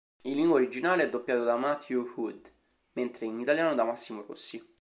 In 0.23 0.33
lingua 0.35 0.55
originale 0.55 1.03
è 1.03 1.09
doppiato 1.09 1.43
da 1.43 1.57
Matthew 1.57 2.11
Wood, 2.15 2.51
mentre 2.93 3.27
in 3.27 3.39
italiano 3.39 3.75
da 3.75 3.83
Massimo 3.83 4.23
Rossi. 4.27 4.59